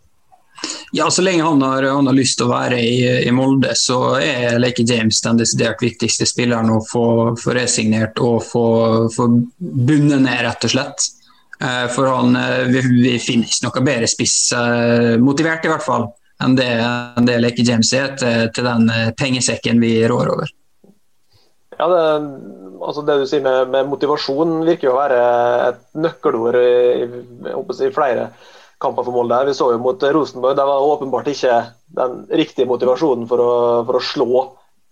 Ja, 0.93 1.11
Så 1.11 1.23
lenge 1.23 1.43
han 1.43 1.63
har, 1.63 1.83
han 1.83 2.07
har, 2.07 2.15
lyst 2.15 2.39
til 2.41 2.49
å 2.49 2.51
være 2.51 2.81
i, 2.83 3.03
i 3.23 3.31
Molde, 3.35 3.77
så 3.79 4.17
er 4.19 4.59
Lake 4.59 4.83
James 4.83 5.21
den 5.23 5.39
desidert 5.39 5.83
viktigste 5.83 6.27
spilleren 6.27 6.73
å 6.75 6.81
få, 6.83 7.05
få 7.39 7.55
resignert 7.55 8.19
og 8.19 8.43
få, 8.43 8.67
få 9.15 9.29
bundet 9.59 10.25
ned, 10.25 10.41
rett 10.49 10.67
og 10.67 10.75
slett. 10.75 11.07
Eh, 11.61 11.87
for 11.95 12.11
han, 12.11 12.35
eh, 12.37 12.65
vi, 12.73 12.83
vi, 13.03 13.19
finner 13.23 13.47
ikke 13.47 13.69
noe 13.69 13.85
bedre 13.87 14.09
spiss, 14.11 14.37
eh, 14.57 15.15
motivert 15.21 15.67
i 15.67 15.71
hvert 15.71 15.85
fall, 15.85 16.09
enn 16.43 16.57
det, 16.59 16.71
enn 16.81 17.29
det 17.29 17.39
Lake 17.39 17.67
James 17.69 17.93
er 17.95 18.15
til, 18.19 18.49
til 18.57 18.67
den 18.67 18.89
pengesekken 19.21 19.83
vi 19.83 19.99
rår 20.11 20.33
over. 20.35 20.55
Ja, 21.77 21.87
det, 21.87 22.01
altså 22.81 23.05
det 23.07 23.21
du 23.21 23.27
sier 23.29 23.45
med, 23.45 23.69
med 23.73 23.93
motivasjon 23.93 24.63
virker 24.67 24.89
jo 24.89 24.97
å 24.97 25.03
være 25.03 25.21
et 25.69 25.85
nøkkelord 26.01 26.59
i, 26.59 26.73
i, 27.05 27.53
i 27.87 27.93
flere 27.95 28.31
kamper 28.81 29.05
for 29.05 29.13
Molde. 29.15 29.45
Vi 29.47 29.55
så 29.55 29.71
jo 29.75 29.83
mot 29.83 30.03
Rosenborg. 30.03 30.57
Det 30.57 30.67
var 30.71 30.89
åpenbart 30.95 31.29
ikke 31.31 31.61
den 32.01 32.25
riktige 32.41 32.69
motivasjonen 32.71 33.29
for 33.29 33.45
å, 33.45 33.53
for 33.89 33.99
å 33.99 34.05
slå 34.05 34.43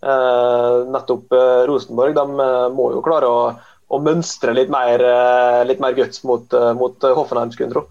eh, 0.04 0.78
nettopp 0.92 1.36
eh, 1.36 1.60
Rosenborg. 1.70 2.16
De 2.18 2.24
eh, 2.44 2.64
må 2.74 2.90
jo 2.94 3.04
klare 3.04 3.30
å, 3.32 3.44
å 3.88 4.00
mønstre 4.04 4.56
litt 4.56 4.72
mer, 4.72 5.04
eh, 5.04 5.62
litt 5.68 5.80
mer 5.80 5.96
guts 5.96 6.24
mot, 6.28 6.44
eh, 6.52 6.72
mot 6.76 7.08
Hoffenheim, 7.08 7.54
skulle 7.54 7.72
tro. 7.72 7.86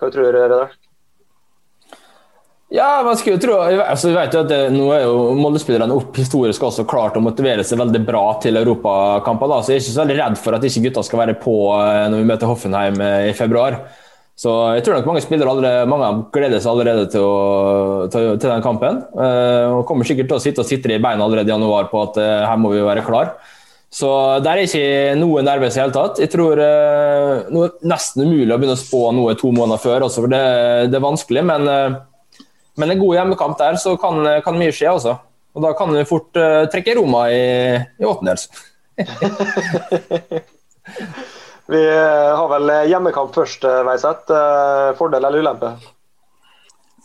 Hva 0.00 0.08
tror 0.08 0.24
du, 0.24 0.38
Redar? 0.38 0.72
Ja, 2.72 3.02
man 3.04 3.18
skulle 3.20 3.36
jo 3.36 3.42
tro 3.42 3.56
altså, 3.60 4.08
vi 4.08 4.14
vet 4.16 4.32
jo 4.32 4.40
at 4.40 4.48
det, 4.48 4.60
Nå 4.72 4.86
er 4.96 5.02
jo 5.04 5.34
Molde-spillerne 5.36 5.92
opp 5.92 6.16
historisk 6.16 6.62
også 6.64 6.86
klart 6.88 7.18
å 7.20 7.20
motivere 7.20 7.66
seg 7.68 7.76
veldig 7.82 8.00
bra 8.06 8.22
til 8.40 8.56
europakamper. 8.56 9.52
så 9.60 9.74
Jeg 9.74 9.82
er 9.82 9.84
ikke 9.84 9.92
så 9.98 10.00
veldig 10.00 10.16
redd 10.22 10.38
for 10.40 10.56
at 10.56 10.64
ikke 10.64 10.86
gutta 10.86 11.04
skal 11.04 11.20
være 11.20 11.34
på 11.42 11.58
når 11.76 12.16
vi 12.16 12.30
møter 12.30 12.48
Hoffenheim 12.48 12.96
i 13.28 13.36
februar. 13.36 13.76
Så 14.38 14.50
jeg 14.74 14.82
tror 14.84 14.94
nok 14.96 15.06
mange 15.10 15.22
spillere 15.22 15.50
allerede, 15.52 15.88
mange 15.90 16.06
gleder 16.32 16.60
seg 16.62 16.70
allerede 16.72 17.04
til, 17.12 17.22
å, 17.24 18.06
til, 18.12 18.38
til 18.40 18.48
den 18.48 18.62
kampen. 18.64 18.94
Uh, 19.14 19.78
og 19.78 19.86
kommer 19.88 20.04
sikkert 20.08 20.28
til 20.30 20.38
å 20.38 20.42
sitte 20.42 20.60
og 20.64 20.68
sitre 20.68 20.92
i 20.96 21.02
beina 21.02 21.24
allerede 21.26 21.50
i 21.50 21.54
januar 21.54 21.84
på 21.92 21.96
at 22.06 22.14
uh, 22.18 22.46
her 22.48 22.58
må 22.60 22.68
vi 22.72 22.80
være 22.84 23.04
klar. 23.06 23.26
Så 23.92 24.08
der 24.40 24.56
er 24.56 24.64
ikke 24.64 25.18
noe 25.20 25.42
nervøs 25.44 25.76
i 25.76 25.82
hele 25.82 25.92
tatt. 25.94 26.20
Jeg 26.22 26.30
tror 26.32 26.54
uh, 26.56 27.44
det 27.44 27.60
er 27.66 27.72
nesten 27.92 28.24
umulig 28.24 28.54
å 28.54 28.56
begynne 28.56 28.78
å 28.78 28.80
spå 28.80 29.00
noe 29.14 29.32
to 29.38 29.48
måneder 29.52 29.80
før, 29.84 30.00
også, 30.08 30.20
for 30.24 30.30
det, 30.32 30.44
det 30.88 30.96
er 30.98 31.04
vanskelig. 31.04 31.42
Men, 31.52 31.60
men, 32.80 32.88
en 32.88 33.02
god 33.04 33.14
hjemmekamp 33.18 33.56
der, 33.60 33.74
så 33.82 33.90
kan, 34.00 34.14
kan 34.46 34.56
mye 34.58 34.72
skje 34.74 34.88
også. 34.96 35.12
Og 35.52 35.60
da 35.66 35.70
kan 35.76 35.88
vi 35.92 36.08
fort 36.08 36.32
trekke 36.72 36.96
Roma 36.96 37.22
i, 37.28 37.76
i 38.00 38.04
åttendels. 38.08 38.48
Vi 41.66 41.88
eh, 41.88 42.36
har 42.36 42.48
vel 42.48 42.70
hjemmekamp 42.90 43.34
først, 43.34 43.64
eh, 43.64 43.82
Veiseth. 43.86 44.32
Eh, 44.32 44.92
fordel 44.98 45.24
eller 45.24 45.44
ulempe? 45.44 45.74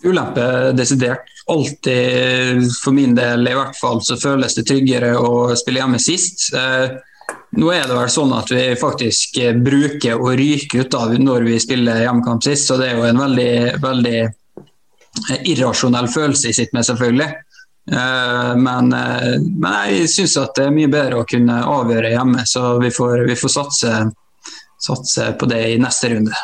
Ulempe 0.04 0.46
desidert. 0.78 1.30
Alltid, 1.48 2.66
for 2.84 2.92
min 2.92 3.16
del 3.16 3.48
i 3.48 3.54
hvert 3.56 3.78
fall, 3.80 4.02
så 4.04 4.18
føles 4.20 4.58
det 4.58 4.66
tryggere 4.68 5.14
å 5.16 5.56
spille 5.56 5.80
hjemme 5.80 6.00
sist. 6.02 6.50
Nå 7.56 7.70
er 7.72 7.86
det 7.88 7.96
vel 7.96 8.12
sånn 8.12 8.34
at 8.36 8.52
vi 8.52 8.66
faktisk 8.78 9.40
bruker 9.64 10.20
å 10.20 10.34
ryke 10.36 10.84
ut 10.84 10.98
av 11.00 11.16
når 11.16 11.48
vi 11.48 11.56
spiller 11.64 12.04
hjemmekamp 12.04 12.44
sist, 12.44 12.68
så 12.68 12.76
det 12.78 12.90
er 12.92 13.00
jo 13.00 13.08
en 13.08 13.24
veldig, 13.24 13.56
veldig 13.80 14.20
irrasjonell 15.54 16.12
følelse 16.12 16.52
i 16.52 16.60
sitt 16.60 16.76
med, 16.76 16.84
selvfølgelig. 16.90 17.30
Men, 18.68 18.92
men 18.92 19.80
jeg 19.88 20.12
syns 20.12 20.36
det 20.36 20.68
er 20.68 20.76
mye 20.76 20.92
bedre 20.92 21.24
å 21.24 21.30
kunne 21.32 21.62
avgjøre 21.64 22.12
hjemme, 22.12 22.44
så 22.44 22.76
vi 22.84 22.92
får, 22.92 23.24
vi 23.32 23.40
får 23.40 23.56
satse 23.56 23.96
satse 24.82 25.32
på 25.40 25.50
det 25.50 25.64
i 25.74 25.82
neste 25.82 26.12
runde. 26.14 26.36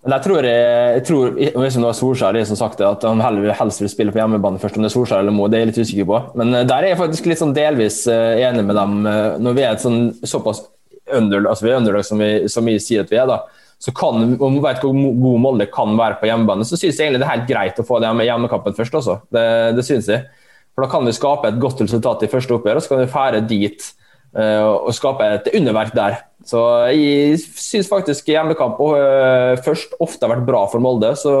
Men 0.00 0.14
jeg 0.16 0.24
tror, 0.24 0.46
jeg, 0.48 0.92
jeg 0.96 1.04
tror 1.10 1.34
hvis 1.36 1.76
det 1.76 1.84
var 1.84 1.96
Solskjær 1.96 2.38
som 2.48 2.56
sagt 2.56 2.80
at 2.84 3.02
han 3.04 3.20
helst 3.20 3.82
vil 3.82 3.90
spille 3.92 4.12
på 4.14 4.20
hjemmebane 4.22 4.60
først, 4.60 4.78
om 4.78 4.84
det 4.84 4.88
er 4.88 4.94
Solskjær 4.94 5.20
eller 5.20 5.34
Mo, 5.36 5.48
det 5.50 5.58
er 5.58 5.66
jeg 5.66 5.70
litt 5.72 5.80
usikker 5.84 6.08
på. 6.08 6.20
Men 6.40 6.54
eh, 6.56 6.66
der 6.68 6.86
er 6.86 6.94
jeg 6.94 7.00
faktisk 7.02 7.28
litt 7.28 7.40
sånn 7.42 7.56
delvis 7.56 8.06
eh, 8.08 8.40
enig 8.46 8.64
med 8.64 8.78
dem. 8.80 8.94
Eh, 9.10 9.34
når 9.44 9.58
vi 9.58 9.66
er 9.66 9.74
et 9.74 9.84
sånn 9.84 10.00
såpass 10.24 10.62
underlag, 11.10 11.50
altså 11.52 11.66
vi 11.66 11.72
er 11.74 11.82
underlag 11.82 12.06
som 12.08 12.22
vi, 12.22 12.30
som 12.48 12.70
vi 12.70 12.78
sier 12.80 13.04
at 13.04 13.12
vi 13.12 13.20
er, 13.20 13.28
da, 13.28 13.42
så 13.80 13.92
kan, 13.96 14.24
om 14.36 14.56
man 14.56 14.64
vet 14.64 14.80
hvor 14.84 14.96
god 14.96 15.44
Molde 15.44 15.68
kan 15.72 15.92
være 15.96 16.16
på 16.20 16.28
hjemmebane, 16.30 16.64
så 16.68 16.80
syns 16.80 16.96
jeg 16.96 17.10
egentlig 17.10 17.20
det 17.20 17.28
er 17.28 17.34
helt 17.34 17.48
greit 17.48 17.80
å 17.80 17.84
få 17.88 18.00
det 18.00 18.14
med 18.16 18.28
hjemmekampen 18.28 18.76
først. 18.76 18.96
Også. 19.02 19.20
Det, 19.32 19.44
det 19.76 19.84
synes 19.84 20.08
jeg. 20.08 20.24
For 20.72 20.86
Da 20.86 20.90
kan 20.92 21.04
vi 21.04 21.16
skape 21.16 21.52
et 21.52 21.60
godt 21.60 21.84
resultat 21.84 22.24
i 22.24 22.32
første 22.32 22.56
oppgjør, 22.56 22.80
og 22.80 22.84
så 22.84 22.94
kan 22.94 23.04
vi 23.04 23.12
fære 23.12 23.44
dit 23.52 23.92
og 24.30 24.92
skape 24.94 25.26
et 25.26 25.48
underverk 25.58 25.90
der. 25.96 26.20
Så 26.46 26.60
Jeg 26.94 27.40
syns 27.40 27.88
faktisk 27.90 28.28
hjemmekamp 28.30 28.78
uh, 28.78 29.58
først 29.64 29.96
ofte 29.98 30.22
har 30.22 30.36
vært 30.36 30.46
bra 30.46 30.60
for 30.70 30.78
Molde, 30.80 31.10
så 31.18 31.32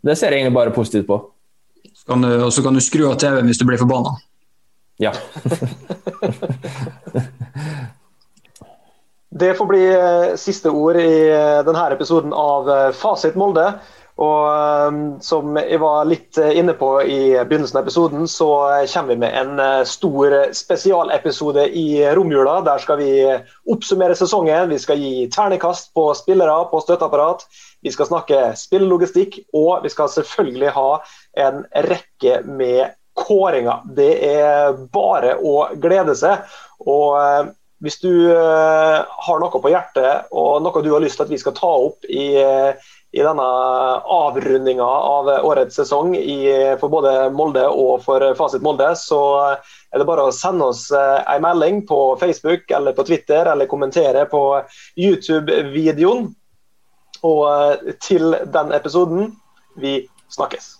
det 0.00 0.16
ser 0.16 0.32
jeg 0.32 0.40
egentlig 0.40 0.56
bare 0.56 0.72
positivt 0.72 1.06
på. 1.10 1.20
Og 2.10 2.52
så 2.52 2.64
kan 2.64 2.74
du 2.74 2.80
skru 2.80 3.04
av 3.10 3.18
TV-en 3.20 3.46
hvis 3.46 3.60
du 3.60 3.66
blir 3.68 3.80
forbanna. 3.80 4.16
Ja. 5.00 5.12
Det 9.30 9.54
får 9.54 9.66
bli 9.66 9.84
eh, 9.94 10.32
siste 10.36 10.72
ord 10.74 10.96
i 10.98 11.30
eh, 11.30 11.60
denne 11.62 11.84
episoden 11.94 12.32
av 12.34 12.66
eh, 12.70 12.88
Fasit 12.98 13.36
Molde. 13.38 13.62
Og 14.20 15.22
som 15.24 15.56
jeg 15.56 15.78
var 15.80 16.04
litt 16.04 16.36
inne 16.36 16.74
på 16.76 16.90
i 17.08 17.20
begynnelsen 17.40 17.78
av 17.80 17.86
episoden, 17.86 18.26
så 18.28 18.50
kommer 18.92 19.14
vi 19.14 19.22
med 19.22 19.36
en 19.40 19.86
stor 19.88 20.36
spesialepisode 20.56 21.64
i 21.72 22.04
romjula. 22.16 22.58
Der 22.66 22.82
skal 22.84 23.00
vi 23.00 23.14
oppsummere 23.72 24.18
sesongen. 24.18 24.68
Vi 24.74 24.80
skal 24.82 25.00
gi 25.00 25.24
ternekast 25.32 25.94
på 25.96 26.10
spillere, 26.18 26.58
på 26.68 26.82
støtteapparat. 26.84 27.46
Vi 27.80 27.94
skal 27.94 28.10
snakke 28.10 28.42
spillelogistikk, 28.60 29.40
og 29.56 29.86
vi 29.86 29.92
skal 29.92 30.12
selvfølgelig 30.12 30.74
ha 30.76 30.90
en 31.46 31.64
rekke 31.88 32.42
med 32.44 32.92
kåringer. 33.16 33.88
Det 33.96 34.12
er 34.34 34.76
bare 34.92 35.38
å 35.40 35.70
glede 35.80 36.12
seg. 36.18 36.44
Og 36.84 37.56
hvis 37.80 37.96
du 38.04 38.12
har 38.28 39.40
noe 39.40 39.60
på 39.64 39.72
hjertet 39.72 40.28
og 40.36 40.60
noe 40.60 40.82
du 40.84 40.90
har 40.92 41.00
lyst 41.00 41.16
til 41.16 41.24
at 41.24 41.32
vi 41.32 41.40
skal 41.40 41.56
ta 41.56 41.70
opp 41.88 42.04
i, 42.04 42.34
i 43.12 43.22
denne 43.22 43.46
avrundinga 44.14 44.86
av 44.86 45.28
årets 45.46 45.76
sesong 45.80 46.14
i, 46.16 46.76
for 46.78 46.92
både 46.92 47.14
Molde 47.34 47.64
og 47.68 48.04
for 48.04 48.22
Fasit 48.38 48.62
Molde, 48.62 48.92
så 48.98 49.20
er 49.50 49.98
det 49.98 50.06
bare 50.06 50.28
å 50.28 50.34
sende 50.34 50.70
oss 50.70 50.86
uh, 50.94 51.18
en 51.26 51.42
melding 51.42 51.82
på 51.88 52.00
Facebook 52.20 52.70
eller 52.70 52.94
på 52.94 53.06
Twitter 53.10 53.50
eller 53.50 53.70
kommentere 53.70 54.26
på 54.30 54.44
YouTube-videoen. 54.94 56.28
Og 57.26 57.88
til 58.00 58.32
den 58.54 58.70
episoden 58.72 59.34
vi 59.80 59.98
snakkes. 60.32 60.79